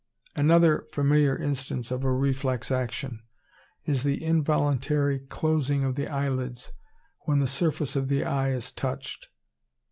[0.35, 3.21] Another familiar instance of a reflex action
[3.85, 6.71] is the involuntary closing of the eyelids
[7.25, 9.27] when the surface of the eye is touched.